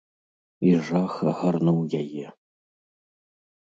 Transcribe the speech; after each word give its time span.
І 0.69 0.71
жах 0.87 1.13
агарнуў 1.33 1.79
яе. 2.01 2.25